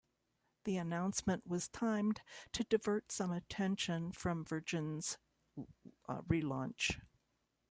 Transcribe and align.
The 0.63 0.77
announcement 0.77 1.45
was 1.45 1.67
timed 1.69 2.21
to 2.53 2.63
divert 2.63 3.11
some 3.11 3.31
attention 3.31 4.11
from 4.13 4.43
Virgin's 4.43 5.19
relaunch. 6.09 6.99